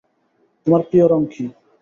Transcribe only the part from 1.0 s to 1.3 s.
রং